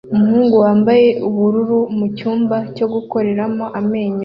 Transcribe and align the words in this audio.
Umuhungu 0.15 0.55
wambaye 0.63 1.07
ubururu 1.27 1.79
mucyumba 1.97 2.57
cyo 2.75 2.85
gukoreramo 2.93 3.65
amenyo 3.79 4.19